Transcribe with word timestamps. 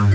nào 0.00 0.10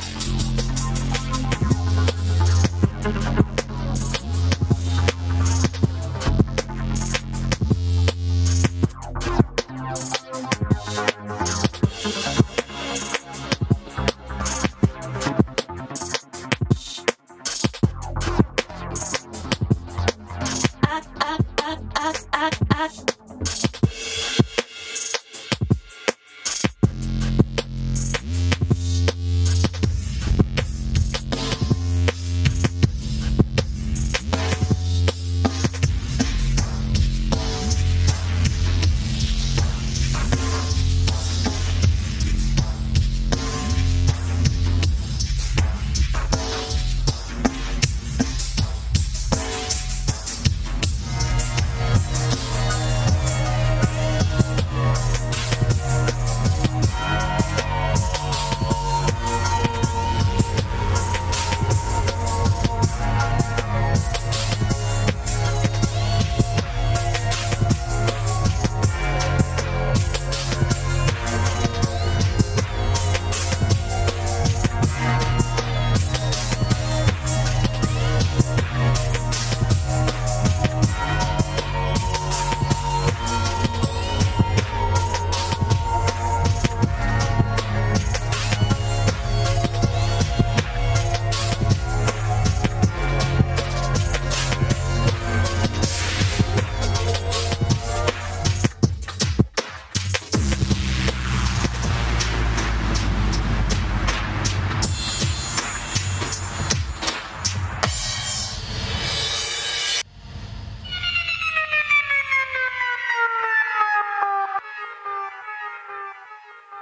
have 0.00 0.43